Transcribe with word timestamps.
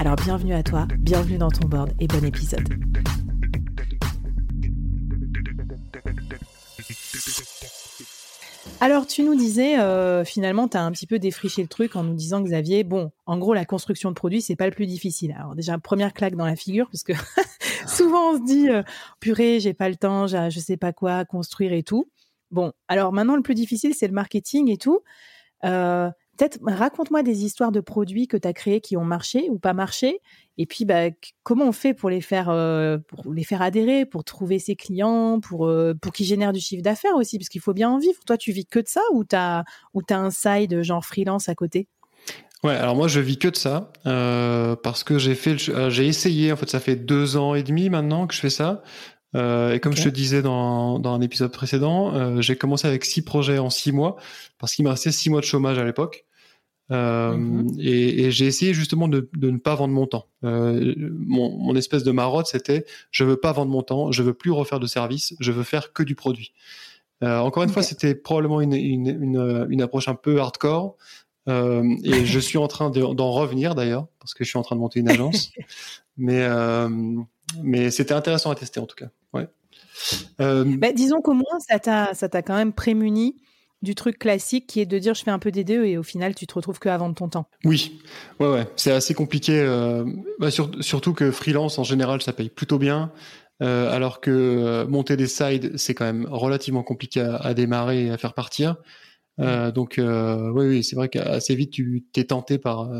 Alors 0.00 0.16
bienvenue 0.16 0.54
à 0.54 0.62
toi, 0.62 0.88
bienvenue 0.98 1.36
dans 1.36 1.50
ton 1.50 1.68
board 1.68 1.92
et 2.00 2.06
bon 2.06 2.24
épisode. 2.24 2.66
Alors 8.80 9.06
tu 9.06 9.22
nous 9.22 9.34
disais, 9.34 9.78
euh, 9.78 10.24
finalement, 10.24 10.68
tu 10.68 10.78
as 10.78 10.82
un 10.82 10.90
petit 10.90 11.06
peu 11.06 11.18
défriché 11.18 11.60
le 11.60 11.68
truc 11.68 11.96
en 11.96 12.02
nous 12.02 12.14
disant, 12.14 12.40
Xavier, 12.40 12.82
bon, 12.82 13.12
en 13.26 13.36
gros, 13.36 13.52
la 13.52 13.66
construction 13.66 14.08
de 14.08 14.14
produits, 14.14 14.40
c'est 14.40 14.56
pas 14.56 14.64
le 14.64 14.72
plus 14.72 14.86
difficile. 14.86 15.36
Alors 15.38 15.54
déjà, 15.54 15.76
première 15.76 16.14
claque 16.14 16.34
dans 16.34 16.46
la 16.46 16.56
figure, 16.56 16.88
parce 16.90 17.02
que 17.02 17.12
souvent 17.86 18.32
on 18.32 18.38
se 18.38 18.44
dit, 18.46 18.70
euh, 18.70 18.82
purée, 19.20 19.60
j'ai 19.60 19.74
pas 19.74 19.90
le 19.90 19.96
temps, 19.96 20.26
je 20.26 20.60
sais 20.60 20.78
pas 20.78 20.94
quoi 20.94 21.26
construire 21.26 21.74
et 21.74 21.82
tout. 21.82 22.08
Bon, 22.50 22.72
alors 22.88 23.12
maintenant, 23.12 23.36
le 23.36 23.42
plus 23.42 23.54
difficile, 23.54 23.94
c'est 23.94 24.08
le 24.08 24.14
marketing 24.14 24.70
et 24.70 24.78
tout. 24.78 25.00
Euh, 25.64 26.10
peut-être 26.40 26.58
raconte-moi 26.64 27.22
des 27.22 27.44
histoires 27.44 27.70
de 27.70 27.80
produits 27.80 28.26
que 28.26 28.38
tu 28.38 28.48
as 28.48 28.54
créés 28.54 28.80
qui 28.80 28.96
ont 28.96 29.04
marché 29.04 29.48
ou 29.50 29.58
pas 29.58 29.74
marché. 29.74 30.20
Et 30.56 30.64
puis, 30.64 30.86
bah, 30.86 31.10
comment 31.42 31.66
on 31.66 31.72
fait 31.72 31.92
pour 31.92 32.08
les 32.08 32.22
faire, 32.22 32.48
euh, 32.48 32.96
pour 32.96 33.32
les 33.32 33.44
faire 33.44 33.60
adhérer, 33.60 34.06
pour 34.06 34.24
trouver 34.24 34.58
ses 34.58 34.74
clients, 34.74 35.40
pour, 35.40 35.66
euh, 35.66 35.94
pour 36.00 36.12
qu'ils 36.12 36.26
génèrent 36.26 36.52
du 36.52 36.60
chiffre 36.60 36.82
d'affaires 36.82 37.14
aussi, 37.16 37.38
parce 37.38 37.50
qu'il 37.50 37.60
faut 37.60 37.74
bien 37.74 37.90
en 37.90 37.98
vivre. 37.98 38.18
Toi, 38.26 38.38
tu 38.38 38.52
vis 38.52 38.64
que 38.64 38.78
de 38.78 38.88
ça 38.88 39.02
ou 39.12 39.22
tu 39.24 39.36
as, 39.36 39.64
ou 39.92 40.00
as 40.08 40.16
un 40.16 40.30
side 40.30 40.82
genre 40.82 41.04
freelance 41.04 41.48
à 41.50 41.54
côté? 41.54 41.88
Ouais, 42.62 42.74
alors 42.74 42.94
moi 42.94 43.08
je 43.08 43.20
vis 43.20 43.38
que 43.38 43.48
de 43.48 43.56
ça 43.56 43.90
euh, 44.04 44.76
parce 44.76 45.02
que 45.02 45.18
j'ai 45.18 45.34
fait, 45.34 45.56
j'ai 45.56 46.06
essayé. 46.06 46.52
En 46.52 46.56
fait, 46.56 46.68
ça 46.68 46.78
fait 46.78 46.96
deux 46.96 47.38
ans 47.38 47.54
et 47.54 47.62
demi 47.62 47.88
maintenant 47.88 48.26
que 48.26 48.34
je 48.34 48.40
fais 48.40 48.50
ça. 48.50 48.82
Euh, 49.36 49.74
et 49.74 49.80
comme 49.80 49.96
je 49.96 50.02
te 50.02 50.08
disais 50.08 50.42
dans, 50.42 50.98
dans 50.98 51.14
un 51.14 51.20
épisode 51.20 51.52
précédent, 51.52 52.14
euh, 52.14 52.40
j'ai 52.40 52.56
commencé 52.56 52.88
avec 52.88 53.04
six 53.04 53.22
projets 53.22 53.58
en 53.58 53.70
six 53.70 53.92
mois 53.92 54.16
parce 54.58 54.74
qu'il 54.74 54.84
me 54.84 54.90
restait 54.90 55.12
six 55.12 55.30
mois 55.30 55.40
de 55.40 55.46
chômage 55.46 55.78
à 55.78 55.84
l'époque. 55.84 56.26
Euh, 56.90 57.36
mhm. 57.36 57.68
Et, 57.78 58.24
et 58.24 58.30
j'ai 58.30 58.46
essayé 58.46 58.74
justement 58.74 59.06
de, 59.06 59.28
de, 59.36 59.50
ne 59.50 59.58
pas 59.58 59.74
vendre 59.74 59.94
mon 59.94 60.06
temps. 60.06 60.26
Euh, 60.44 60.94
mon, 60.98 61.56
mon, 61.56 61.76
espèce 61.76 62.02
de 62.02 62.10
marotte, 62.10 62.46
c'était 62.46 62.84
je 63.10 63.24
veux 63.24 63.36
pas 63.36 63.52
vendre 63.52 63.70
mon 63.70 63.82
temps, 63.82 64.10
je 64.10 64.22
veux 64.22 64.34
plus 64.34 64.50
refaire 64.50 64.80
de 64.80 64.86
service, 64.86 65.34
je 65.38 65.52
veux 65.52 65.62
faire 65.62 65.92
que 65.92 66.02
du 66.02 66.14
produit. 66.14 66.52
Euh, 67.22 67.38
encore 67.38 67.62
une 67.62 67.68
fois, 67.68 67.82
c'était 67.82 68.14
probablement 68.14 68.60
une, 68.60 68.72
une, 68.72 69.06
une, 69.06 69.66
une, 69.70 69.82
approche 69.82 70.08
un 70.08 70.14
peu 70.14 70.40
hardcore. 70.40 70.96
Et 71.46 72.24
je 72.24 72.38
suis 72.38 72.58
en 72.58 72.68
train 72.68 72.90
d'en 72.90 73.32
revenir 73.32 73.74
d'ailleurs 73.74 74.06
parce 74.20 74.34
que 74.34 74.44
je 74.44 74.48
suis 74.48 74.58
en 74.58 74.62
train 74.62 74.76
de 74.76 74.80
monter 74.80 75.00
une 75.00 75.08
agence. 75.08 75.50
mais 76.16 76.46
mais 77.62 77.90
c'était 77.90 78.14
intéressant 78.14 78.50
à 78.50 78.54
tester 78.54 78.78
en 78.78 78.86
tout 78.86 78.94
cas. 78.94 79.08
Ouais. 79.32 79.48
Bah, 80.38 80.92
disons 80.92 81.20
qu'au 81.20 81.34
moins 81.34 81.58
ça 81.68 81.80
t'a 81.80 82.14
ça 82.14 82.28
t'a 82.28 82.42
quand 82.42 82.54
même 82.54 82.72
prémuni 82.72 83.34
du 83.82 83.94
truc 83.94 84.18
classique 84.18 84.66
qui 84.66 84.80
est 84.80 84.86
de 84.86 84.98
dire 84.98 85.14
je 85.14 85.22
fais 85.22 85.30
un 85.30 85.38
peu 85.38 85.50
DDE 85.50 85.70
et 85.70 85.96
au 85.96 86.02
final 86.02 86.34
tu 86.34 86.46
te 86.46 86.54
retrouves 86.54 86.78
que 86.78 86.88
à 86.88 86.96
vendre 86.96 87.14
ton 87.14 87.28
temps. 87.28 87.48
Oui, 87.64 88.00
ouais, 88.38 88.48
ouais, 88.48 88.66
c'est 88.76 88.92
assez 88.92 89.14
compliqué. 89.14 89.58
Euh, 89.60 90.04
bah, 90.38 90.50
surtout 90.50 91.14
que 91.14 91.30
freelance 91.30 91.78
en 91.78 91.84
général 91.84 92.22
ça 92.22 92.32
paye 92.32 92.50
plutôt 92.50 92.78
bien, 92.78 93.12
euh, 93.62 93.90
alors 93.90 94.20
que 94.20 94.30
euh, 94.30 94.86
monter 94.86 95.16
des 95.16 95.26
sides 95.26 95.76
c'est 95.76 95.94
quand 95.94 96.04
même 96.04 96.26
relativement 96.30 96.82
compliqué 96.82 97.20
à, 97.20 97.54
démarrer 97.54 98.06
et 98.06 98.10
à 98.10 98.18
faire 98.18 98.34
partir. 98.34 98.76
Donc 99.38 99.94
oui, 99.98 100.66
oui, 100.66 100.84
c'est 100.84 100.96
vrai 100.96 101.08
qu'assez 101.08 101.54
vite 101.54 101.70
tu 101.70 102.04
t'es 102.12 102.24
tenté 102.24 102.58
par 102.58 102.90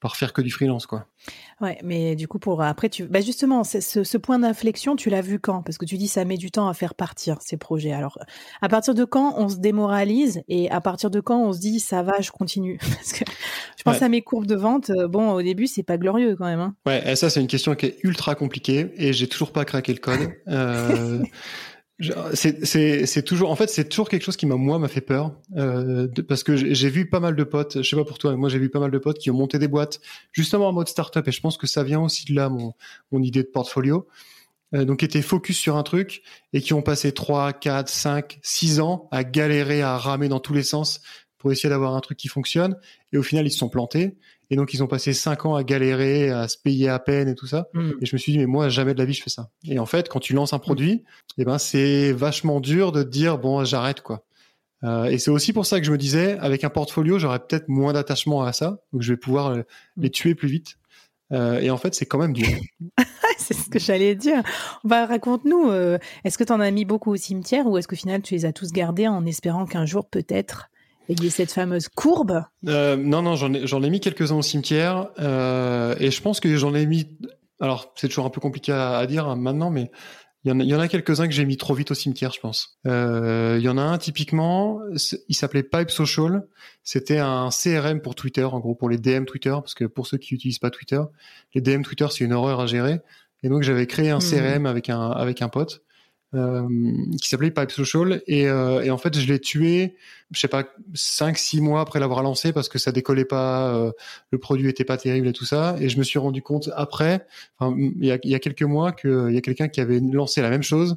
par 0.00 0.16
faire 0.16 0.32
que 0.32 0.42
du 0.42 0.50
freelance, 0.50 0.86
quoi. 0.86 1.06
Ouais, 1.60 1.78
mais 1.82 2.14
du 2.14 2.28
coup, 2.28 2.38
pour 2.38 2.62
après, 2.62 2.88
tu, 2.88 3.04
bah 3.04 3.20
justement, 3.20 3.64
ce, 3.64 3.80
ce 3.80 4.16
point 4.16 4.38
d'inflexion, 4.38 4.94
tu 4.94 5.10
l'as 5.10 5.20
vu 5.20 5.40
quand? 5.40 5.62
Parce 5.62 5.76
que 5.76 5.84
tu 5.84 5.96
dis 5.96 6.06
ça 6.06 6.24
met 6.24 6.36
du 6.36 6.50
temps 6.50 6.68
à 6.68 6.74
faire 6.74 6.94
partir 6.94 7.38
ces 7.40 7.56
projets. 7.56 7.92
Alors, 7.92 8.18
à 8.62 8.68
partir 8.68 8.94
de 8.94 9.04
quand 9.04 9.34
on 9.36 9.48
se 9.48 9.56
démoralise 9.56 10.42
et 10.48 10.70
à 10.70 10.80
partir 10.80 11.10
de 11.10 11.20
quand 11.20 11.40
on 11.42 11.52
se 11.52 11.58
dit 11.58 11.80
ça 11.80 12.02
va, 12.02 12.20
je 12.20 12.30
continue? 12.30 12.78
Parce 12.94 13.12
que 13.12 13.24
je 13.76 13.82
pense 13.82 14.00
à 14.02 14.08
mes 14.08 14.22
courbes 14.22 14.46
de 14.46 14.54
vente. 14.54 14.90
Euh, 14.90 15.08
bon, 15.08 15.32
au 15.32 15.42
début, 15.42 15.66
c'est 15.66 15.82
pas 15.82 15.98
glorieux 15.98 16.36
quand 16.36 16.46
même. 16.46 16.60
Hein. 16.60 16.74
Ouais, 16.86 17.02
et 17.10 17.16
ça, 17.16 17.28
c'est 17.30 17.40
une 17.40 17.48
question 17.48 17.74
qui 17.74 17.86
est 17.86 17.98
ultra 18.04 18.34
compliquée 18.34 18.92
et 18.96 19.12
j'ai 19.12 19.28
toujours 19.28 19.52
pas 19.52 19.64
craqué 19.64 19.92
le 19.92 19.98
code. 19.98 20.30
Euh, 20.48 21.22
c'est 22.00 23.24
toujours, 23.24 23.50
en 23.50 23.56
fait, 23.56 23.68
c'est 23.68 23.88
toujours 23.88 24.08
quelque 24.08 24.22
chose 24.22 24.36
qui 24.36 24.46
m'a 24.46 24.54
moi 24.54 24.78
m'a 24.78 24.88
fait 24.88 25.00
peur 25.00 25.32
euh, 25.56 26.06
parce 26.28 26.44
que 26.44 26.56
j'ai 26.56 26.88
vu 26.90 27.08
pas 27.08 27.18
mal 27.18 27.34
de 27.34 27.44
potes. 27.44 27.82
Je 27.82 27.88
sais 27.88 27.96
pas 27.96 28.04
pour 28.04 28.18
toi, 28.18 28.30
mais 28.30 28.36
moi 28.36 28.48
j'ai 28.48 28.58
vu 28.58 28.68
pas 28.68 28.78
mal 28.78 28.90
de 28.90 28.98
potes 28.98 29.18
qui 29.18 29.30
ont 29.30 29.34
monté 29.34 29.58
des 29.58 29.68
boîtes 29.68 30.00
justement 30.32 30.68
en 30.68 30.72
mode 30.72 30.88
startup 30.88 31.26
et 31.26 31.32
je 31.32 31.40
pense 31.40 31.56
que 31.56 31.66
ça 31.66 31.82
vient 31.82 32.00
aussi 32.00 32.24
de 32.26 32.34
là 32.34 32.48
mon 32.48 32.74
mon 33.10 33.22
idée 33.22 33.42
de 33.42 33.48
portfolio. 33.48 34.06
Euh, 34.74 34.84
donc 34.84 34.98
qui 34.98 35.06
étaient 35.06 35.22
focus 35.22 35.56
sur 35.56 35.76
un 35.76 35.82
truc 35.82 36.22
et 36.52 36.60
qui 36.60 36.74
ont 36.74 36.82
passé 36.82 37.12
3, 37.12 37.54
4, 37.54 37.88
5, 37.88 38.38
6 38.42 38.80
ans 38.80 39.08
à 39.10 39.24
galérer, 39.24 39.80
à 39.80 39.96
ramer 39.96 40.28
dans 40.28 40.40
tous 40.40 40.52
les 40.52 40.62
sens 40.62 41.00
pour 41.38 41.52
essayer 41.52 41.68
d'avoir 41.68 41.94
un 41.94 42.00
truc 42.00 42.18
qui 42.18 42.28
fonctionne 42.28 42.76
et 43.12 43.18
au 43.18 43.22
final 43.22 43.46
ils 43.46 43.50
se 43.50 43.58
sont 43.58 43.68
plantés 43.68 44.16
et 44.50 44.56
donc, 44.56 44.72
ils 44.72 44.82
ont 44.82 44.86
passé 44.86 45.12
cinq 45.12 45.44
ans 45.44 45.54
à 45.54 45.62
galérer, 45.62 46.30
à 46.30 46.48
se 46.48 46.56
payer 46.56 46.88
à 46.88 46.98
peine 46.98 47.28
et 47.28 47.34
tout 47.34 47.46
ça. 47.46 47.68
Mm. 47.74 47.90
Et 48.00 48.06
je 48.06 48.14
me 48.16 48.18
suis 48.18 48.32
dit, 48.32 48.38
mais 48.38 48.46
moi, 48.46 48.68
jamais 48.68 48.94
de 48.94 48.98
la 48.98 49.04
vie, 49.04 49.12
je 49.12 49.22
fais 49.22 49.30
ça. 49.30 49.50
Et 49.64 49.78
en 49.78 49.86
fait, 49.86 50.08
quand 50.08 50.20
tu 50.20 50.32
lances 50.32 50.52
un 50.52 50.58
produit, 50.58 51.04
eh 51.36 51.44
ben, 51.44 51.58
c'est 51.58 52.12
vachement 52.12 52.60
dur 52.60 52.92
de 52.92 53.02
te 53.02 53.08
dire, 53.08 53.38
bon, 53.38 53.64
j'arrête, 53.64 54.00
quoi. 54.00 54.24
Euh, 54.84 55.04
et 55.04 55.18
c'est 55.18 55.30
aussi 55.30 55.52
pour 55.52 55.66
ça 55.66 55.80
que 55.80 55.86
je 55.86 55.92
me 55.92 55.98
disais, 55.98 56.38
avec 56.38 56.64
un 56.64 56.70
portfolio, 56.70 57.18
j'aurais 57.18 57.40
peut-être 57.40 57.68
moins 57.68 57.92
d'attachement 57.92 58.42
à 58.42 58.52
ça. 58.52 58.80
Donc, 58.92 59.02
je 59.02 59.12
vais 59.12 59.18
pouvoir 59.18 59.48
euh, 59.48 59.58
mm. 59.58 60.02
les 60.02 60.10
tuer 60.10 60.34
plus 60.34 60.48
vite. 60.48 60.76
Euh, 61.30 61.60
et 61.60 61.68
en 61.68 61.76
fait, 61.76 61.94
c'est 61.94 62.06
quand 62.06 62.18
même 62.18 62.32
dur. 62.32 62.48
c'est 63.38 63.52
ce 63.52 63.68
que 63.68 63.78
j'allais 63.78 64.14
dire. 64.14 64.42
Bah, 64.82 65.04
raconte-nous, 65.04 65.68
euh, 65.68 65.98
est-ce 66.24 66.38
que 66.38 66.44
tu 66.44 66.52
en 66.54 66.60
as 66.60 66.70
mis 66.70 66.86
beaucoup 66.86 67.12
au 67.12 67.16
cimetière 67.16 67.66
ou 67.66 67.76
est-ce 67.76 67.86
qu'au 67.86 67.96
final, 67.96 68.22
tu 68.22 68.32
les 68.32 68.46
as 68.46 68.54
tous 68.54 68.72
gardés 68.72 69.08
en 69.08 69.26
espérant 69.26 69.66
qu'un 69.66 69.84
jour, 69.84 70.06
peut-être, 70.06 70.70
il 71.08 71.24
y 71.24 71.26
a 71.26 71.30
cette 71.30 71.52
fameuse 71.52 71.88
courbe 71.88 72.44
euh, 72.66 72.96
Non, 72.96 73.22
non, 73.22 73.34
j'en 73.34 73.52
ai, 73.52 73.86
ai 73.86 73.90
mis 73.90 74.00
quelques-uns 74.00 74.36
au 74.36 74.42
cimetière. 74.42 75.08
Euh, 75.18 75.94
et 75.98 76.10
je 76.10 76.20
pense 76.20 76.40
que 76.40 76.54
j'en 76.56 76.74
ai 76.74 76.86
mis... 76.86 77.18
Alors, 77.60 77.92
c'est 77.96 78.08
toujours 78.08 78.26
un 78.26 78.30
peu 78.30 78.40
compliqué 78.40 78.72
à, 78.72 79.04
dire 79.06 79.26
hein, 79.26 79.36
maintenant, 79.36 79.70
mais 79.70 79.90
il 80.44 80.64
y 80.64 80.74
en 80.74 80.80
a, 80.80 80.88
quelques-uns 80.88 81.26
que 81.26 81.34
j'ai 81.34 81.44
mis 81.44 81.56
trop 81.56 81.74
vite 81.74 81.90
au 81.90 81.94
cimetière, 81.94 82.32
je 82.32 82.40
pense. 82.40 82.78
Euh, 82.86 83.56
il 83.58 83.64
y 83.64 83.68
en 83.68 83.76
a 83.76 83.82
un 83.82 83.98
typiquement, 83.98 84.80
il 85.28 85.34
s'appelait 85.34 85.64
Pipe 85.64 85.90
Social. 85.90 86.46
C'était 86.84 87.18
un 87.18 87.48
CRM 87.50 88.00
pour 88.00 88.14
Twitter, 88.14 88.44
en 88.44 88.60
gros 88.60 88.74
pour 88.74 88.88
les 88.88 88.98
DM 88.98 89.24
Twitter, 89.24 89.50
parce 89.50 89.74
que 89.74 89.84
pour 89.84 90.06
ceux 90.06 90.16
qui 90.16 90.34
n'utilisent 90.34 90.60
pas 90.60 90.70
Twitter, 90.70 91.00
les 91.54 91.60
DM 91.60 91.82
Twitter 91.82 92.06
c'est 92.10 92.24
une 92.24 92.32
horreur 92.32 92.60
à 92.60 92.66
gérer. 92.66 93.00
Et 93.42 93.48
donc 93.48 93.62
j'avais 93.62 93.86
créé 93.86 94.10
un 94.10 94.20
CRM 94.20 94.62
hmm. 94.62 94.66
avec 94.66 94.88
un 94.88 95.10
avec 95.10 95.42
un 95.42 95.48
pote 95.48 95.82
qui 96.32 97.28
s'appelait 97.28 97.50
Pipe 97.50 97.70
Social. 97.70 98.22
Et, 98.26 98.48
euh, 98.48 98.82
et, 98.82 98.90
en 98.90 98.98
fait 98.98 99.18
je 99.18 99.26
l'ai 99.26 99.38
tué 99.38 99.96
je 100.30 100.40
sais 100.40 100.48
pas 100.48 100.64
cinq 100.92 101.38
six 101.38 101.60
mois 101.60 101.80
après 101.80 102.00
l'avoir 102.00 102.22
lancé 102.22 102.52
parce 102.52 102.68
que 102.68 102.78
ça 102.78 102.92
décollait 102.92 103.24
pas 103.24 103.74
euh, 103.74 103.92
le 104.30 104.38
produit 104.38 104.68
était 104.68 104.84
pas 104.84 104.98
terrible 104.98 105.28
et 105.28 105.32
tout 105.32 105.46
ça. 105.46 105.76
Et 105.80 105.88
je 105.88 105.98
me 105.98 106.02
suis 106.02 106.18
rendu 106.18 106.42
compte 106.42 106.70
après 106.76 107.26
il, 107.60 108.04
y 108.04 108.12
a, 108.12 108.18
y 108.22 108.34
a 108.34 108.38
quelques 108.38 108.62
mois 108.62 108.92
qu'il 108.92 109.30
y 109.30 109.38
a 109.38 109.40
quelqu'un 109.40 109.68
qui 109.68 109.80
avait 109.80 110.00
lancé 110.00 110.42
la 110.42 110.50
même 110.50 110.62
chose 110.62 110.96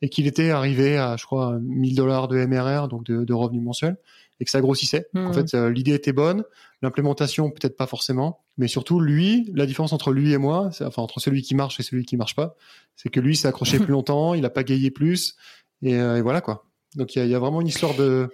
et 0.00 0.08
qu'il 0.08 0.26
était 0.26 0.50
arrivé 0.50 0.96
à 0.96 1.16
je 1.16 1.24
crois 1.26 1.58
1000 1.62 1.94
dollars 1.94 2.26
de 2.26 2.44
MRR 2.44 2.88
donc 2.88 3.04
de, 3.04 3.24
de 3.24 3.32
revenus 3.32 3.62
mensuels 3.62 3.96
et 4.42 4.44
que 4.44 4.50
ça 4.50 4.60
grossissait. 4.60 5.06
En 5.14 5.28
mmh. 5.28 5.34
fait, 5.34 5.54
l'idée 5.54 5.94
était 5.94 6.12
bonne, 6.12 6.42
l'implémentation 6.82 7.48
peut-être 7.52 7.76
pas 7.76 7.86
forcément, 7.86 8.40
mais 8.58 8.66
surtout 8.66 8.98
lui, 8.98 9.48
la 9.54 9.66
différence 9.66 9.92
entre 9.92 10.10
lui 10.10 10.32
et 10.32 10.38
moi, 10.38 10.70
enfin 10.80 11.00
entre 11.00 11.20
celui 11.20 11.42
qui 11.42 11.54
marche 11.54 11.78
et 11.78 11.84
celui 11.84 12.04
qui 12.04 12.16
marche 12.16 12.34
pas, 12.34 12.56
c'est 12.96 13.08
que 13.08 13.20
lui 13.20 13.36
s'est 13.36 13.46
accroché 13.46 13.78
plus 13.78 13.92
longtemps, 13.92 14.34
il 14.34 14.44
a 14.44 14.50
pas 14.50 14.64
gagné 14.64 14.90
plus, 14.90 15.36
et, 15.80 15.94
euh, 15.94 16.16
et 16.16 16.22
voilà 16.22 16.40
quoi. 16.40 16.66
Donc 16.96 17.14
il 17.14 17.20
y 17.20 17.22
a, 17.22 17.24
y 17.24 17.34
a, 17.36 17.38
vraiment 17.38 17.60
une 17.60 17.68
histoire 17.68 17.94
de, 17.94 18.30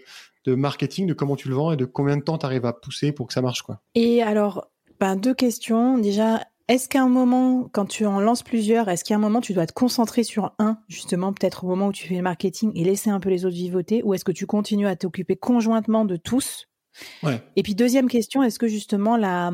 de 0.46 0.54
marketing, 0.54 1.06
de 1.06 1.12
comment 1.12 1.36
tu 1.36 1.48
le 1.48 1.54
vends 1.54 1.72
et 1.72 1.76
de 1.76 1.84
combien 1.84 2.16
de 2.16 2.22
temps 2.22 2.38
tu 2.38 2.46
arrives 2.46 2.64
à 2.64 2.72
pousser 2.72 3.12
pour 3.12 3.26
que 3.26 3.34
ça 3.34 3.42
marche 3.42 3.60
quoi. 3.60 3.82
Et 3.94 4.22
alors 4.22 4.70
Ben, 4.98 5.14
deux 5.14 5.34
questions. 5.34 5.98
Déjà, 5.98 6.42
est-ce 6.68 6.88
qu'à 6.88 7.02
un 7.02 7.08
moment, 7.08 7.68
quand 7.72 7.86
tu 7.86 8.04
en 8.04 8.20
lances 8.20 8.42
plusieurs, 8.42 8.88
est-ce 8.88 9.02
qu'à 9.02 9.14
un 9.14 9.18
moment, 9.18 9.40
tu 9.40 9.54
dois 9.54 9.66
te 9.66 9.72
concentrer 9.72 10.22
sur 10.22 10.54
un, 10.58 10.78
justement, 10.88 11.32
peut-être 11.32 11.64
au 11.64 11.66
moment 11.68 11.88
où 11.88 11.92
tu 11.92 12.06
fais 12.06 12.16
le 12.16 12.22
marketing 12.22 12.72
et 12.74 12.84
laisser 12.84 13.10
un 13.10 13.20
peu 13.20 13.30
les 13.30 13.46
autres 13.46 13.56
vivoter, 13.56 14.02
ou 14.02 14.14
est-ce 14.14 14.24
que 14.24 14.32
tu 14.32 14.46
continues 14.46 14.86
à 14.86 14.94
t'occuper 14.94 15.36
conjointement 15.36 16.04
de 16.04 16.16
tous? 16.16 16.68
Ouais. 17.22 17.40
Et 17.56 17.62
puis 17.62 17.74
deuxième 17.74 18.08
question, 18.08 18.42
est-ce 18.42 18.58
que 18.58 18.68
justement 18.68 19.16
la 19.16 19.52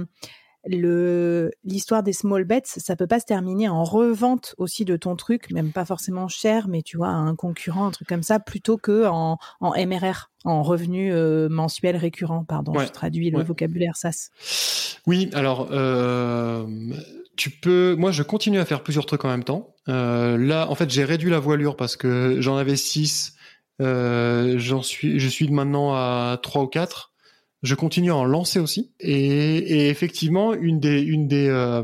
le 0.66 1.50
l'histoire 1.64 2.02
des 2.02 2.12
small 2.12 2.44
bets, 2.44 2.62
ça 2.64 2.96
peut 2.96 3.06
pas 3.06 3.20
se 3.20 3.24
terminer 3.26 3.68
en 3.68 3.84
revente 3.84 4.54
aussi 4.58 4.84
de 4.84 4.96
ton 4.96 5.16
truc, 5.16 5.50
même 5.50 5.72
pas 5.72 5.84
forcément 5.84 6.28
cher, 6.28 6.68
mais 6.68 6.82
tu 6.82 6.96
vois 6.96 7.08
à 7.08 7.12
un 7.12 7.34
concurrent, 7.36 7.86
un 7.86 7.90
truc 7.90 8.08
comme 8.08 8.22
ça, 8.22 8.40
plutôt 8.40 8.76
que 8.78 9.06
en, 9.06 9.38
en 9.60 9.70
MRR, 9.86 10.30
en 10.44 10.62
revenu 10.62 11.12
euh, 11.12 11.48
mensuel 11.48 11.96
récurrent. 11.96 12.44
Pardon, 12.44 12.72
Ouais. 12.74 12.86
je 12.86 12.92
traduis 12.92 13.30
le 13.30 13.38
Ouais. 13.38 13.44
vocabulaire 13.44 13.96
SAS. 13.96 14.30
Oui, 15.06 15.28
alors 15.34 15.68
euh, 15.70 16.66
tu 17.36 17.50
peux. 17.50 17.94
Moi, 17.98 18.10
je 18.10 18.22
continue 18.22 18.58
à 18.58 18.64
faire 18.64 18.82
plusieurs 18.82 19.06
trucs 19.06 19.24
en 19.24 19.28
même 19.28 19.44
temps. 19.44 19.74
Euh, 19.88 20.38
là, 20.38 20.70
en 20.70 20.74
fait, 20.74 20.88
j'ai 20.90 21.04
réduit 21.04 21.30
la 21.30 21.38
voilure 21.40 21.76
parce 21.76 21.96
que 21.96 22.40
j'en 22.40 22.56
avais 22.56 22.76
six. 22.76 23.34
Euh, 23.82 24.54
j'en 24.58 24.82
suis, 24.82 25.18
je 25.18 25.28
suis 25.28 25.48
maintenant 25.50 25.94
à 25.94 26.38
trois 26.42 26.62
ou 26.62 26.66
quatre. 26.68 27.12
Je 27.64 27.74
continue 27.74 28.10
à 28.10 28.16
en 28.16 28.24
lancer 28.26 28.60
aussi. 28.60 28.92
Et, 29.00 29.88
effectivement, 29.88 30.52
une 30.52 30.80
des, 30.80 31.00
une 31.00 31.26
des, 31.26 31.48
euh, 31.48 31.82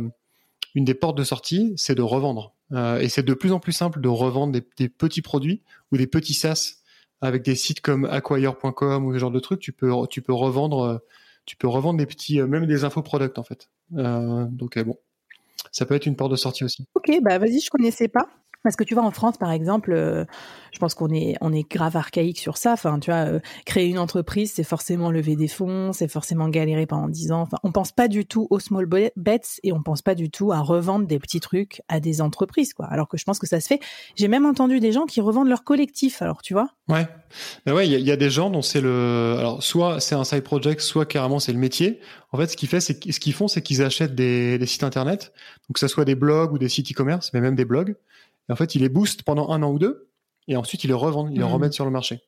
une 0.74 0.84
des 0.84 0.92
portes 0.92 1.16
de 1.16 1.24
sortie, 1.24 1.72
c'est 1.76 1.94
de 1.94 2.02
revendre. 2.02 2.54
Euh, 2.72 3.00
et 3.00 3.08
c'est 3.08 3.22
de 3.22 3.32
plus 3.32 3.50
en 3.52 3.60
plus 3.60 3.72
simple 3.72 4.00
de 4.02 4.08
revendre 4.08 4.52
des, 4.52 4.88
petits 4.90 5.22
produits 5.22 5.62
ou 5.90 5.96
des 5.96 6.06
petits 6.06 6.34
SaaS 6.34 6.74
avec 7.22 7.42
des 7.42 7.54
sites 7.54 7.80
comme 7.80 8.04
acquire.com 8.04 9.06
ou 9.06 9.14
ce 9.14 9.18
genre 9.18 9.30
de 9.30 9.40
trucs. 9.40 9.60
Tu 9.60 9.72
peux, 9.72 9.90
tu 10.10 10.20
peux 10.20 10.34
revendre. 10.34 10.82
euh, 10.82 10.98
tu 11.46 11.56
peux 11.56 11.66
revendre 11.66 11.98
des 11.98 12.06
petits, 12.06 12.40
même 12.42 12.66
des 12.66 12.84
infoproducts 12.84 13.38
en 13.38 13.42
fait. 13.42 13.70
Donc 13.90 14.78
bon, 14.78 14.96
ça 15.72 15.86
peut 15.86 15.94
être 15.94 16.06
une 16.06 16.14
porte 16.14 16.30
de 16.30 16.36
sortie 16.36 16.62
aussi. 16.62 16.86
Ok, 16.94 17.10
bah 17.22 17.38
vas-y, 17.38 17.58
je 17.58 17.70
connaissais 17.70 18.06
pas. 18.06 18.28
Parce 18.62 18.76
que 18.76 18.84
tu 18.84 18.94
vois, 18.94 19.04
en 19.04 19.10
France, 19.10 19.38
par 19.38 19.52
exemple, 19.52 19.92
euh, 19.92 20.24
je 20.72 20.78
pense 20.78 20.94
qu'on 20.94 21.10
est, 21.10 21.36
grave 21.70 21.96
archaïque 21.96 22.38
sur 22.38 22.56
ça. 22.56 22.72
Enfin, 22.72 22.98
tu 22.98 23.10
vois, 23.10 23.20
euh, 23.20 23.40
créer 23.64 23.86
une 23.86 23.98
entreprise, 23.98 24.52
c'est 24.54 24.64
forcément 24.64 25.10
lever 25.10 25.34
des 25.36 25.48
fonds, 25.48 25.92
c'est 25.92 26.08
forcément 26.08 26.48
galérer 26.48 26.86
pendant 26.86 27.08
10 27.08 27.32
ans. 27.32 27.40
Enfin, 27.42 27.56
on 27.62 27.72
pense 27.72 27.92
pas 27.92 28.08
du 28.08 28.26
tout 28.26 28.46
aux 28.50 28.58
small 28.60 28.86
be- 28.86 29.12
bets 29.16 29.40
et 29.62 29.72
on 29.72 29.82
pense 29.82 30.02
pas 30.02 30.14
du 30.14 30.30
tout 30.30 30.52
à 30.52 30.60
revendre 30.60 31.06
des 31.06 31.18
petits 31.18 31.40
trucs 31.40 31.82
à 31.88 32.00
des 32.00 32.20
entreprises, 32.20 32.74
quoi. 32.74 32.86
Alors 32.86 33.08
que 33.08 33.16
je 33.16 33.24
pense 33.24 33.38
que 33.38 33.46
ça 33.46 33.60
se 33.60 33.66
fait. 33.66 33.80
J'ai 34.16 34.28
même 34.28 34.44
entendu 34.46 34.78
des 34.80 34.92
gens 34.92 35.06
qui 35.06 35.20
revendent 35.20 35.48
leur 35.48 35.64
collectif. 35.64 36.20
Alors, 36.20 36.42
tu 36.42 36.52
vois. 36.52 36.68
Ouais, 36.88 37.06
ben 37.64 37.74
ouais, 37.74 37.88
il 37.88 38.00
y, 38.00 38.10
a- 38.12 38.16
des 38.16 38.30
gens 38.30 38.50
dont 38.50 38.62
c'est 38.62 38.80
le, 38.80 39.36
alors 39.38 39.62
soit 39.62 40.00
c'est 40.00 40.14
un 40.14 40.24
side 40.24 40.42
project, 40.42 40.80
soit 40.80 41.06
carrément 41.06 41.38
c'est 41.38 41.52
le 41.52 41.58
métier. 41.58 42.00
En 42.32 42.38
fait, 42.38 42.48
ce 42.48 42.56
qu'ils 42.56 42.68
ce 42.68 43.20
qu'ils 43.20 43.32
font, 43.32 43.48
c'est 43.48 43.62
qu'ils 43.62 43.82
achètent 43.82 44.14
des, 44.14 44.58
des 44.58 44.66
sites 44.66 44.82
internet, 44.84 45.32
donc 45.68 45.74
que 45.74 45.80
ça 45.80 45.88
soit 45.88 46.04
des 46.04 46.14
blogs 46.14 46.52
ou 46.52 46.58
des 46.58 46.68
sites 46.68 46.90
e-commerce, 46.92 47.30
mais 47.32 47.40
même 47.40 47.54
des 47.54 47.64
blogs. 47.64 47.96
Et 48.50 48.52
en 48.52 48.56
fait, 48.56 48.74
ils 48.74 48.80
les 48.82 48.88
boostent 48.88 49.22
pendant 49.22 49.50
un 49.50 49.62
an 49.62 49.70
ou 49.70 49.78
deux, 49.78 50.10
et 50.48 50.56
ensuite 50.56 50.82
ils 50.82 50.88
les 50.88 50.92
revendent, 50.92 51.30
ils 51.30 51.38
les 51.38 51.44
Mhm. 51.46 51.52
remettent 51.52 51.72
sur 51.72 51.84
le 51.84 51.92
marché. 51.92 52.18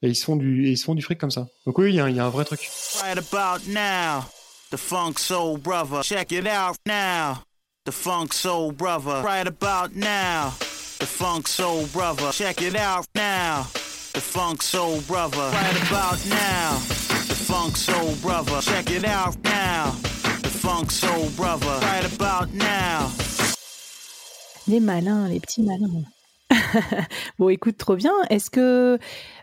Et 0.00 0.08
ils 0.08 0.14
se 0.14 0.24
font 0.24 0.36
du, 0.36 0.68
et 0.68 0.70
ils 0.70 0.76
se 0.78 0.84
font 0.84 0.94
du 0.94 1.02
fric 1.02 1.18
comme 1.18 1.32
ça. 1.32 1.48
Donc 1.66 1.76
oui, 1.78 1.90
il 1.90 1.96
y, 1.96 2.00
a 2.00 2.04
un- 2.04 2.08
il 2.08 2.14
y 2.16 2.20
a 2.20 2.24
un 2.24 2.28
vrai 2.30 2.44
truc. 2.44 2.60
Right 3.02 3.18
about 3.18 3.66
now, 3.68 4.24
the 4.70 4.76
Funk 4.76 5.18
Soul 5.18 5.58
Brother. 5.58 6.02
Check 6.04 6.30
it 6.30 6.46
out 6.46 6.76
now, 6.86 7.42
the 7.84 7.90
Funk 7.92 8.32
Soul 8.32 8.70
Brother. 8.72 9.22
Right 9.24 9.48
about 9.48 9.94
now, 9.96 10.52
the 11.00 11.06
Funk 11.06 11.48
Soul 11.48 11.86
Brother. 11.92 12.30
Check 12.32 12.62
it 12.62 12.76
out 12.76 13.06
now, 13.16 13.66
the 14.12 14.20
Funk 14.20 14.62
Soul 14.62 15.00
Brother. 15.08 15.50
Right 15.52 15.90
about 15.90 16.24
now, 16.28 16.78
the 17.26 17.34
Funk 17.34 17.76
Soul 17.76 18.14
Brother. 18.22 18.60
Check 18.62 18.88
it 18.90 19.04
out 19.04 19.34
now, 19.42 19.96
the 20.42 20.48
Funk 20.48 20.92
Soul 20.92 21.28
Brother. 21.36 21.78
Right 21.80 22.04
about 22.04 22.52
now. 22.54 23.10
Les 24.68 24.80
malins, 24.80 25.28
les 25.28 25.40
petits 25.40 25.62
malins. 25.62 25.88
bon, 27.38 27.48
écoute, 27.48 27.76
trop 27.78 27.96
bien. 27.96 28.12
Est-ce 28.30 28.50
que 28.50 28.98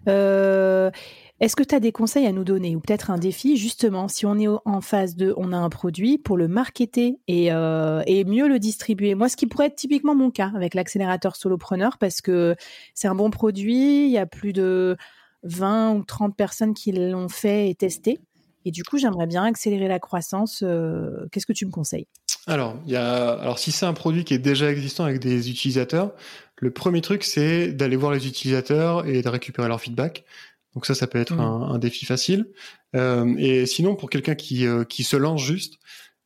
euh, 0.08 0.92
est-ce 1.40 1.56
que 1.56 1.64
tu 1.64 1.74
as 1.74 1.80
des 1.80 1.92
conseils 1.92 2.26
à 2.26 2.34
nous 2.34 2.44
donner 2.44 2.76
ou 2.76 2.82
peut-être 2.82 3.12
un 3.12 3.18
défi? 3.18 3.56
Justement 3.56 4.08
si 4.08 4.26
on 4.26 4.38
est 4.38 4.48
en 4.48 4.82
phase 4.82 5.16
de 5.16 5.34
on 5.38 5.54
a 5.54 5.58
un 5.58 5.70
produit 5.70 6.18
pour 6.18 6.38
le 6.38 6.48
marketer 6.48 7.20
et, 7.28 7.52
euh, 7.52 8.02
et 8.08 8.26
mieux 8.26 8.48
le 8.48 8.60
distribuer. 8.60 9.16
Moi, 9.16 9.30
ce 9.30 9.38
qui 9.38 9.48
pourrait 9.48 9.68
être 9.68 9.76
typiquement 9.76 10.16
mon 10.16 10.32
cas 10.32 10.52
avec 10.56 10.74
l'accélérateur 10.74 11.36
solopreneur 11.36 11.98
parce 11.98 12.22
que 12.22 12.56
c'est 12.94 13.08
un 13.08 13.16
bon 13.16 13.30
produit, 13.30 14.06
il 14.06 14.12
y 14.12 14.18
a 14.18 14.26
plus 14.26 14.52
de 14.52 14.98
20 15.44 15.96
ou 15.96 16.04
30 16.04 16.36
personnes 16.36 16.74
qui 16.74 16.92
l'ont 16.92 17.30
fait 17.30 17.70
et 17.70 17.76
testé. 17.76 18.20
Et 18.66 18.72
du 18.72 18.84
coup, 18.84 18.98
j'aimerais 18.98 19.28
bien 19.28 19.44
accélérer 19.44 19.88
la 19.88 20.00
croissance. 20.00 20.64
Euh, 20.64 21.28
Qu'est-ce 21.32 21.46
que 21.46 21.54
tu 21.54 21.66
me 21.66 21.72
conseilles? 21.72 22.08
Alors, 22.48 22.76
y 22.88 22.96
a, 22.96 23.32
alors 23.34 23.60
si 23.60 23.72
c'est 23.72 23.86
un 23.86 23.94
produit 23.94 24.24
qui 24.24 24.34
est 24.34 24.40
déjà 24.40 24.72
existant 24.72 25.04
avec 25.06 25.20
des 25.20 25.50
utilisateurs, 25.50 26.14
le 26.58 26.72
premier 26.72 27.02
truc 27.02 27.24
c'est 27.24 27.72
d'aller 27.72 27.96
voir 27.96 28.12
les 28.12 28.28
utilisateurs 28.28 29.06
et 29.06 29.22
de 29.22 29.30
récupérer 29.30 29.68
leur 29.68 29.80
feedback. 29.80 30.26
Donc 30.74 30.86
ça, 30.86 30.94
ça 30.96 31.08
peut 31.08 31.20
être 31.20 31.34
Mhm. 31.34 31.40
un, 31.42 31.62
un 31.74 31.80
défi 31.80 32.06
facile. 32.06 32.48
Euh, 32.96 33.36
et 33.38 33.66
sinon, 33.66 33.96
pour 33.96 34.10
quelqu'un 34.10 34.36
qui, 34.36 34.66
euh, 34.66 34.84
qui 34.84 35.04
se 35.04 35.16
lance 35.18 35.42
juste, 35.44 35.76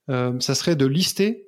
ça 0.07 0.56
serait 0.56 0.75
de 0.75 0.86
lister, 0.86 1.47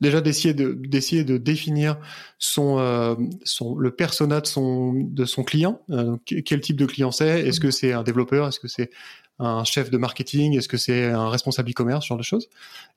déjà 0.00 0.20
d'essayer 0.20 0.54
de, 0.54 0.72
d'essayer 0.74 1.24
de 1.24 1.38
définir 1.38 1.98
son, 2.38 2.78
euh, 2.78 3.14
son, 3.44 3.76
le 3.76 3.90
persona 3.90 4.40
de 4.40 4.46
son, 4.46 4.92
de 4.94 5.24
son 5.24 5.42
client. 5.42 5.80
Euh, 5.90 6.16
quel 6.24 6.60
type 6.60 6.76
de 6.76 6.86
client 6.86 7.10
c'est? 7.10 7.46
Est-ce 7.46 7.60
que 7.60 7.70
c'est 7.70 7.92
un 7.92 8.02
développeur? 8.02 8.46
Est-ce 8.48 8.60
que 8.60 8.68
c'est 8.68 8.90
un 9.38 9.64
chef 9.64 9.90
de 9.90 9.98
marketing? 9.98 10.56
Est-ce 10.56 10.68
que 10.68 10.76
c'est 10.76 11.04
un 11.06 11.28
responsable 11.28 11.70
e-commerce? 11.70 12.04
Ce 12.04 12.08
genre 12.08 12.18
de 12.18 12.22
choses. 12.22 12.48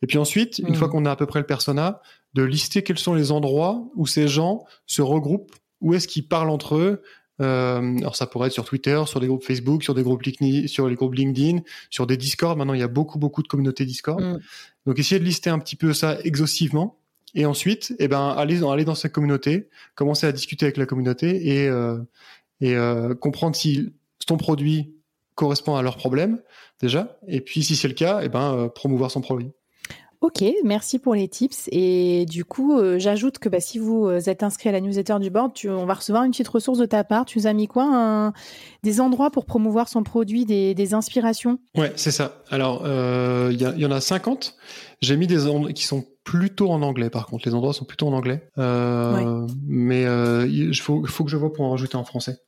Et 0.01 0.07
puis 0.07 0.18
ensuite, 0.18 0.60
une 0.60 0.69
Mhm. 0.69 0.75
fois 0.75 0.90
qu'on 0.90 1.06
a 1.06 1.12
à 1.12 1.16
peu 1.16 1.25
près 1.25 1.40
le 1.40 1.46
persona, 1.46 2.01
de 2.34 2.44
lister 2.44 2.84
quels 2.84 3.00
sont 3.00 3.13
les 3.13 3.31
endroits 3.31 3.84
où 3.96 4.06
ces 4.06 4.28
gens 4.28 4.66
se 4.86 5.01
regroupent, 5.01 5.51
où 5.81 5.94
est-ce 5.94 6.07
qu'ils 6.07 6.28
parlent 6.28 6.50
entre 6.50 6.75
eux. 6.75 7.01
Euh, 7.41 7.97
alors 8.00 8.15
ça 8.15 8.27
pourrait 8.27 8.47
être 8.47 8.53
sur 8.53 8.65
Twitter, 8.65 9.01
sur 9.06 9.19
des 9.19 9.27
groupes 9.27 9.44
Facebook, 9.44 9.83
sur 9.83 9.94
des 9.94 10.03
groupes 10.03 10.21
LinkedIn, 10.24 10.68
sur 10.68 10.88
les 10.88 10.95
groupes 10.95 11.15
LinkedIn, 11.15 11.59
sur 11.89 12.06
des 12.06 12.18
Discord. 12.18 12.57
Maintenant, 12.57 12.74
il 12.74 12.80
y 12.80 12.83
a 12.83 12.88
beaucoup 12.88 13.18
beaucoup 13.18 13.41
de 13.44 13.47
communautés 13.47 13.86
Discord. 13.86 14.21
Mm. 14.21 14.39
Donc 14.86 15.00
essayer 15.00 15.19
de 15.19 15.25
lister 15.25 15.50
un 15.50 15.59
petit 15.59 15.75
peu 15.75 15.94
ça 15.94 16.18
exhaustivement. 16.24 17.00
Et 17.36 17.45
ensuite, 17.45 17.94
eh 18.00 18.07
ben, 18.07 18.30
aller 18.30 18.59
dans, 18.59 18.71
aller 18.71 18.86
dans 18.86 18.95
cette 18.95 19.12
communauté, 19.12 19.69
commencer 19.95 20.25
à 20.25 20.31
discuter 20.31 20.65
avec 20.65 20.77
la 20.77 20.86
communauté 20.86 21.47
et, 21.47 21.68
euh, 21.68 22.00
et 22.59 22.75
euh, 22.75 23.13
comprendre 23.13 23.56
si 23.56 23.94
ton 24.25 24.38
produit 24.38 24.95
correspond 25.36 25.75
à 25.75 25.81
leurs 25.81 25.97
problèmes 25.97 26.41
déjà. 26.81 27.18
Et 27.27 27.41
puis 27.41 27.63
si 27.63 27.75
c'est 27.75 27.88
le 27.88 27.94
cas, 27.94 28.21
eh 28.24 28.30
ben, 28.30 28.53
euh, 28.56 28.68
promouvoir 28.68 29.12
son 29.12 29.21
produit. 29.21 29.51
Ok, 30.21 30.44
merci 30.66 31.00
pour 31.00 31.16
les 31.16 31.30
tips. 31.30 31.69
Et 31.71 32.25
du 32.25 32.43
coup, 32.43 32.77
euh, 32.77 33.00
j'ajoute 33.00 33.39
que 33.39 33.48
bah, 33.48 33.62
si 33.62 33.79
vous 33.79 34.05
euh, 34.05 34.20
êtes 34.25 34.43
inscrit 34.43 34.67
à 34.67 34.74
la 34.74 34.82
newsletter 34.82 35.17
du 35.22 35.29
board, 35.29 35.53
tu, 35.53 35.70
on 35.70 35.86
va 35.86 35.93
recevoir 35.93 36.25
une 36.25 36.32
petite 36.32 36.50
ressource 36.50 36.77
de 36.77 36.86
ta 36.86 37.05
part. 37.05 37.24
Tu 37.24 37.38
nous 37.39 37.48
as 37.48 37.53
mis 37.53 37.67
quoi 37.67 37.86
un- 37.89 38.34
Des 38.84 39.00
endroits 39.00 39.32
pour 39.32 39.46
promouvoir 39.46 39.88
son 39.88 40.03
produit, 40.03 40.43
des, 40.46 40.74
des 40.75 40.93
inspirations? 40.93 41.58
Ouais, 41.77 41.93
c'est 41.96 42.12
ça. 42.12 42.43
Alors, 42.50 42.82
euh, 42.86 43.50
il 43.53 43.62
y, 43.62 43.86
en 43.86 43.91
a 43.91 44.01
50. 44.01 44.58
J'ai 45.01 45.15
mis 45.15 45.25
des 45.25 45.48
endroits 45.48 45.72
qui 45.72 45.86
sont 45.86 46.03
plutôt 46.25 46.70
en 46.70 46.82
anglais, 46.82 47.10
par 47.10 47.25
contre. 47.25 47.48
Les 47.48 47.55
endroits 47.55 47.74
sont 47.74 47.86
plutôt 47.86 48.08
en 48.10 48.13
anglais. 48.13 48.43
Euh, 48.58 49.48
Mais 49.67 50.03
il 50.50 50.75
faut, 50.75 51.05
faut 51.05 51.24
que 51.24 51.32
je 51.32 51.38
vois 51.38 51.53
pour 51.53 51.63
en 51.63 51.72
rajouter 51.72 51.96
en 51.96 52.03
français. 52.03 52.39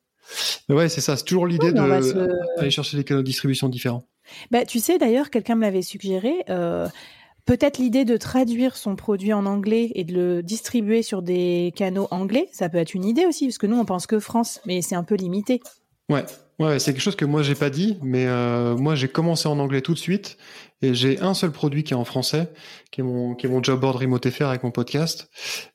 Mais 0.68 0.76
ouais, 0.76 0.90
c'est 0.90 1.02
ça. 1.02 1.16
C'est 1.16 1.24
toujours 1.24 1.48
l'idée 1.48 1.72
de 1.72 1.82
va 1.82 2.02
se- 2.02 2.60
aller 2.60 2.70
chercher 2.70 2.98
des 2.98 3.06
canaux 3.06 3.22
de 3.22 3.26
distribution 3.26 3.70
différents. 3.70 4.04
bah, 4.52 4.66
Tu 4.66 4.80
sais, 4.80 4.98
d'ailleurs, 4.98 5.30
quelqu'un 5.30 5.56
me 5.56 5.62
l'avait 5.62 5.82
suggéré. 5.82 6.34
euh, 6.50 6.88
Peut-être 7.46 7.80
l'idée 7.80 8.06
de 8.06 8.18
traduire 8.18 8.78
son 8.78 8.96
produit 8.96 9.34
en 9.34 9.46
anglais 9.46 9.92
et 9.96 10.04
de 10.04 10.14
le 10.14 10.44
distribuer 10.44 11.02
sur 11.02 11.22
des 11.22 11.74
canaux 11.76 12.08
anglais, 12.12 12.48
ça 12.52 12.70
peut 12.70 12.78
être 12.78 12.94
une 12.94 13.06
idée 13.06 13.26
aussi, 13.26 13.48
parce 13.48 13.58
que 13.58 13.68
nous, 13.68 13.78
on 13.78 13.86
pense 13.86 14.08
que 14.08 14.20
France, 14.20 14.62
mais 14.66 14.82
c'est 14.82 14.96
un 14.96 15.04
peu 15.04 15.16
limité. 15.16 15.62
Ouais, 16.12 16.26
ouais, 16.60 16.80
c'est 16.80 16.94
quelque 16.94 17.02
chose 17.02 17.16
que 17.16 17.26
moi 17.26 17.42
j'ai 17.42 17.56
pas 17.56 17.70
dit, 17.70 17.98
mais 18.02 18.26
euh, 18.28 18.76
moi 18.76 18.96
j'ai 18.96 19.08
commencé 19.08 19.48
en 19.48 19.58
anglais 19.60 19.82
tout 19.82 19.94
de 19.94 20.00
suite 20.00 20.38
et 20.84 20.94
j'ai 20.96 21.20
un 21.20 21.34
seul 21.34 21.52
produit 21.52 21.84
qui 21.84 21.94
est 21.94 21.96
en 21.96 22.06
français, 22.06 22.50
qui 22.92 23.02
est 23.02 23.04
mon 23.04 23.36
qui 23.36 23.46
est 23.46 23.50
mon 23.50 23.62
job 23.62 23.80
board 23.80 23.96
remote 23.98 24.28
FR 24.30 24.46
avec 24.46 24.64
mon 24.64 24.72
podcast. 24.72 25.30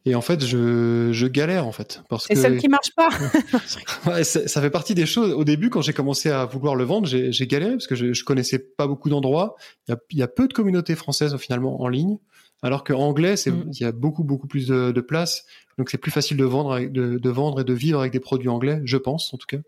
Et 0.04 0.14
en 0.14 0.20
fait, 0.20 0.44
je 0.44 1.10
je 1.12 1.26
galère 1.26 1.66
en 1.66 1.72
fait 1.72 2.02
parce 2.08 2.26
C'est 2.26 2.34
que 2.34 2.40
celle 2.40 2.58
qui 2.58 2.68
marche 2.68 2.90
pas. 2.96 3.08
Ouais, 4.06 4.24
ça, 4.24 4.46
ça 4.48 4.60
fait 4.60 4.70
partie 4.70 4.94
des 4.94 5.06
choses. 5.06 5.32
Au 5.32 5.44
début, 5.44 5.70
quand 5.70 5.80
j'ai 5.80 5.92
commencé 5.92 6.30
à 6.30 6.44
vouloir 6.44 6.74
le 6.74 6.84
vendre, 6.84 7.06
j'ai 7.06 7.32
j'ai 7.32 7.46
galéré 7.46 7.72
parce 7.72 7.86
que 7.86 7.94
je, 7.94 8.12
je 8.12 8.24
connaissais 8.24 8.58
pas 8.58 8.86
beaucoup 8.86 9.08
d'endroits. 9.08 9.54
Il 9.88 9.92
y 9.92 9.94
a, 9.94 9.98
y 10.18 10.22
a 10.22 10.28
peu 10.28 10.48
de 10.48 10.52
communautés 10.52 10.96
françaises 10.96 11.36
finalement 11.38 11.80
en 11.80 11.88
ligne, 11.88 12.18
alors 12.62 12.84
que 12.84 12.92
anglais, 12.92 13.36
c'est 13.36 13.50
Mm. 13.52 13.70
il 13.72 13.80
y 13.80 13.84
a 13.84 13.92
beaucoup 13.92 14.24
beaucoup 14.24 14.48
plus 14.48 14.66
de, 14.66 14.90
de 14.90 15.00
place. 15.00 15.44
Donc 15.78 15.90
c'est 15.90 15.98
plus 15.98 16.10
facile 16.10 16.36
de 16.36 16.44
vendre, 16.44 16.78
et 16.78 16.88
de 16.88 17.72
vivre 17.74 18.00
avec 18.00 18.12
des 18.12 18.20
produits 18.20 18.48
anglais, 18.48 18.80
je 18.84 18.96
pense 18.96 19.32
en 19.34 19.36
tout 19.36 19.46
cas, 19.46 19.58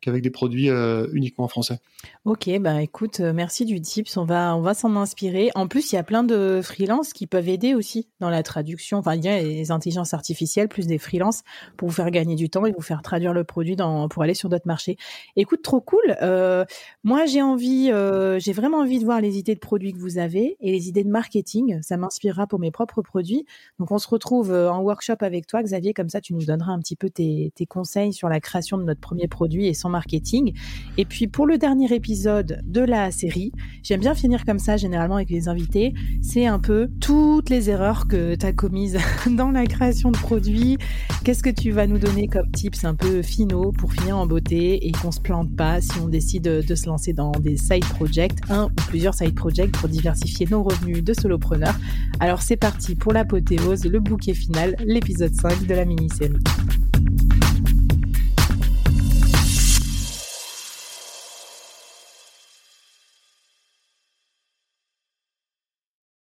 qu'avec 0.00 0.22
des 0.22 0.30
produits 0.30 0.70
euh, 0.70 1.08
uniquement 1.12 1.48
français. 1.48 1.78
Ok, 2.24 2.48
bah 2.60 2.82
écoute, 2.82 3.20
euh, 3.20 3.32
merci 3.32 3.64
du 3.64 3.80
tips. 3.80 4.16
On 4.16 4.24
va, 4.24 4.56
on 4.56 4.60
va 4.60 4.74
s'en 4.74 4.94
inspirer. 4.96 5.50
En 5.54 5.66
plus, 5.66 5.92
il 5.92 5.96
y 5.96 5.98
a 5.98 6.02
plein 6.02 6.22
de 6.22 6.60
freelances 6.62 7.12
qui 7.12 7.26
peuvent 7.26 7.48
aider 7.48 7.74
aussi 7.74 8.08
dans 8.20 8.30
la 8.30 8.42
traduction. 8.42 8.98
Enfin, 8.98 9.14
il 9.14 9.24
y 9.24 9.28
a 9.28 9.42
les 9.42 9.70
intelligences 9.70 10.14
artificielles 10.14 10.68
plus 10.68 10.86
des 10.86 10.98
freelances 10.98 11.42
pour 11.76 11.88
vous 11.88 11.94
faire 11.94 12.10
gagner 12.10 12.36
du 12.36 12.48
temps 12.48 12.66
et 12.66 12.72
vous 12.72 12.82
faire 12.82 13.02
traduire 13.02 13.32
le 13.32 13.44
produit 13.44 13.76
pour 14.10 14.22
aller 14.22 14.34
sur 14.34 14.48
d'autres 14.48 14.66
marchés. 14.66 14.96
Écoute, 15.34 15.62
trop 15.62 15.80
cool. 15.80 16.16
Euh, 16.22 16.64
moi, 17.02 17.26
j'ai 17.26 17.42
envie, 17.42 17.90
j'ai 18.38 18.52
vraiment 18.52 18.78
envie 18.78 19.00
de 19.00 19.04
voir 19.04 19.20
les 19.20 19.38
idées 19.38 19.54
de 19.54 19.60
produits 19.60 19.92
que 19.92 19.98
vous 19.98 20.18
avez 20.18 20.56
et 20.60 20.70
les 20.70 20.88
idées 20.88 21.04
de 21.04 21.10
marketing. 21.10 21.80
Ça 21.82 21.96
m'inspirera 21.96 22.46
pour 22.46 22.58
mes 22.60 22.70
propres 22.70 23.02
produits. 23.02 23.46
Donc, 23.78 23.90
on 23.90 23.98
se 23.98 24.08
retrouve 24.08 24.52
en 24.52 24.80
workshop 24.80 25.16
avec 25.20 25.46
toi, 25.46 25.55
Xavier. 25.62 25.92
Comme 25.92 26.08
ça, 26.08 26.20
tu 26.20 26.34
nous 26.34 26.44
donneras 26.44 26.72
un 26.72 26.78
petit 26.78 26.96
peu 26.96 27.10
tes, 27.10 27.52
conseils 27.68 28.12
sur 28.12 28.28
la 28.28 28.40
création 28.40 28.78
de 28.78 28.84
notre 28.84 29.00
premier 29.00 29.28
produit 29.28 29.66
et 29.66 29.74
son 29.74 29.88
marketing. 29.88 30.52
Et 30.98 31.04
puis, 31.04 31.26
pour 31.26 31.46
le 31.46 31.58
dernier 31.58 31.92
épisode 31.92 32.60
de 32.64 32.80
la 32.80 33.10
série, 33.10 33.52
j'aime 33.82 34.00
bien 34.00 34.14
finir 34.14 34.44
comme 34.44 34.58
ça, 34.58 34.76
généralement, 34.76 35.16
avec 35.16 35.30
les 35.30 35.48
invités. 35.48 35.94
C'est 36.22 36.46
un 36.46 36.58
peu 36.58 36.88
toutes 37.00 37.50
les 37.50 37.70
erreurs 37.70 38.06
que 38.08 38.34
tu 38.34 38.46
as 38.46 38.52
commises 38.52 38.98
dans 39.30 39.50
la 39.50 39.66
création 39.66 40.10
de 40.10 40.18
produits. 40.18 40.78
Qu'est-ce 41.24 41.42
que 41.42 41.50
tu 41.50 41.70
vas 41.70 41.86
nous 41.86 41.98
donner 41.98 42.28
comme 42.28 42.50
tips 42.52 42.84
un 42.84 42.94
peu 42.94 43.22
finaux 43.22 43.72
pour 43.72 43.92
finir 43.92 44.16
en 44.16 44.26
beauté 44.26 44.86
et 44.86 44.92
qu'on 44.92 45.10
se 45.10 45.20
plante 45.20 45.54
pas 45.56 45.80
si 45.80 45.98
on 45.98 46.08
décide 46.08 46.44
de 46.44 46.74
se 46.74 46.86
lancer 46.86 47.12
dans 47.12 47.32
des 47.32 47.56
side 47.56 47.84
projects, 47.84 48.38
un 48.48 48.66
ou 48.66 48.74
plusieurs 48.88 49.14
side 49.14 49.34
projects 49.34 49.72
pour 49.72 49.88
diversifier 49.88 50.46
nos 50.50 50.62
revenus 50.62 51.02
de 51.02 51.14
solopreneurs. 51.14 51.76
Alors 52.20 52.42
c'est 52.42 52.56
parti 52.56 52.94
pour 52.94 53.12
l'apothéose, 53.12 53.84
le 53.84 54.00
bouquet 54.00 54.34
final, 54.34 54.76
l'épisode 54.84 55.34
5 55.48 55.66
de 55.68 55.74
la 55.76 55.84
mini-série. 55.84 56.34